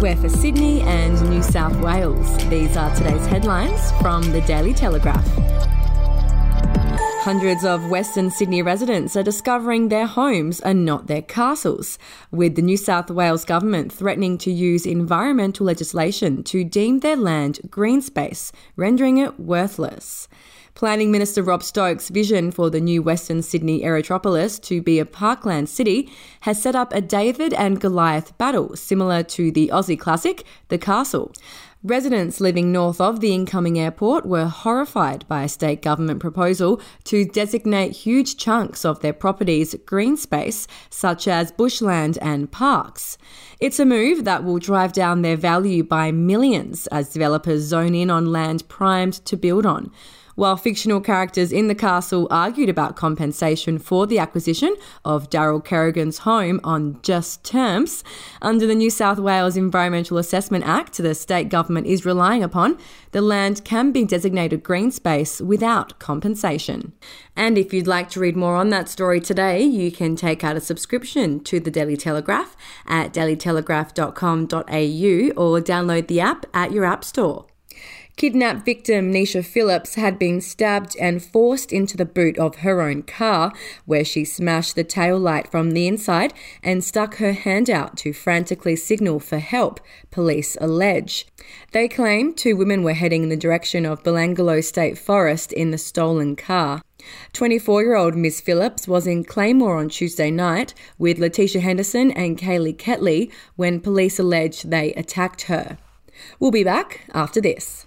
[0.00, 2.36] We're for Sydney and New South Wales.
[2.48, 5.26] These are today's headlines from the Daily Telegraph.
[7.22, 11.98] Hundreds of Western Sydney residents are discovering their homes are not their castles,
[12.30, 17.58] with the New South Wales government threatening to use environmental legislation to deem their land
[17.68, 20.28] green space, rendering it worthless.
[20.78, 25.68] Planning Minister Rob Stokes' vision for the new Western Sydney Aerotropolis to be a parkland
[25.68, 26.08] city
[26.42, 31.32] has set up a David and Goliath battle similar to the Aussie classic, The Castle.
[31.82, 37.24] Residents living north of the incoming airport were horrified by a state government proposal to
[37.24, 43.18] designate huge chunks of their properties green space, such as bushland and parks.
[43.58, 48.10] It's a move that will drive down their value by millions as developers zone in
[48.10, 49.90] on land primed to build on.
[50.38, 56.18] While fictional characters in the castle argued about compensation for the acquisition of Daryl Kerrigan's
[56.18, 58.04] home on just terms,
[58.40, 62.78] under the New South Wales Environmental Assessment Act, the state government is relying upon,
[63.10, 66.92] the land can be designated green space without compensation.
[67.34, 70.54] And if you'd like to read more on that story today, you can take out
[70.54, 77.02] a subscription to the Daily Telegraph at dailytelegraph.com.au or download the app at your app
[77.02, 77.46] store.
[78.18, 83.04] Kidnapped victim Nisha Phillips had been stabbed and forced into the boot of her own
[83.04, 83.52] car,
[83.86, 88.12] where she smashed the tail light from the inside and stuck her hand out to
[88.12, 89.78] frantically signal for help,
[90.10, 91.28] police allege.
[91.70, 95.78] They claim two women were heading in the direction of Belanglo State Forest in the
[95.78, 96.82] stolen car.
[97.34, 102.36] 24 year old Miss Phillips was in Claymore on Tuesday night with Letitia Henderson and
[102.36, 105.78] Kaylee Ketley when police allege they attacked her.
[106.40, 107.86] We'll be back after this.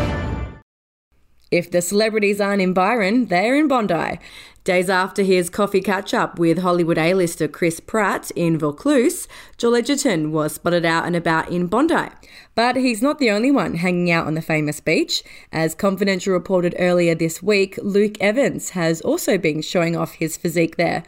[1.51, 4.19] If the celebrities aren't in Byron, they're in Bondi.
[4.63, 9.27] Days after his coffee catch up with Hollywood A-lister Chris Pratt in Vaucluse,
[9.57, 12.09] Joel Edgerton was spotted out and about in Bondi.
[12.53, 15.23] But he's not the only one hanging out on the famous beach.
[15.51, 20.75] As Confidential reported earlier this week, Luke Evans has also been showing off his physique
[20.75, 21.01] there.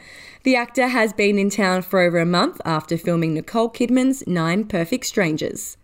[0.44, 4.66] The actor has been in town for over a month after filming Nicole Kidman's Nine
[4.66, 5.78] Perfect Strangers.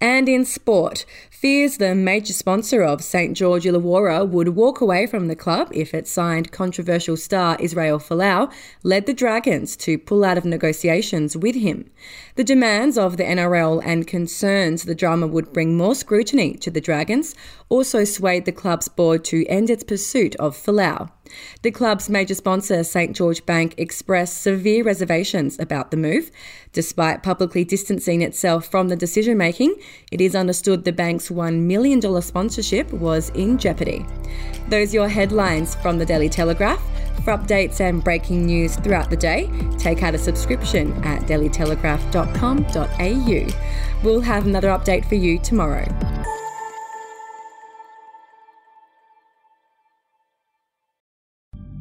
[0.00, 5.26] And in sport, fears the major sponsor of St George Illawarra would walk away from
[5.26, 8.52] the club if it signed controversial star Israel Folau
[8.82, 11.90] led the Dragons to pull out of negotiations with him.
[12.36, 16.80] The demands of the NRL and concerns the drama would bring more scrutiny to the
[16.80, 17.34] Dragons
[17.68, 21.10] also swayed the club's board to end its pursuit of Folau.
[21.62, 26.30] The club's major sponsor, St George Bank, expressed severe reservations about the move.
[26.72, 29.74] Despite publicly distancing itself from the decision making,
[30.12, 34.04] it is understood the bank's $1 million sponsorship was in jeopardy.
[34.68, 36.93] Those are your headlines from the Daily Telegraph.
[37.22, 44.02] For updates and breaking news throughout the day, take out a subscription at dailytelegraph.com.au.
[44.02, 45.86] We'll have another update for you tomorrow.